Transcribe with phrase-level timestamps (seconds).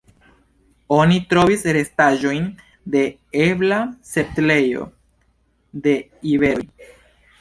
[0.99, 2.47] Oni trovis restaĵojn
[2.95, 3.03] de
[3.43, 3.79] ebla
[4.13, 4.89] setlejo
[5.85, 5.95] de
[6.37, 6.65] iberoj.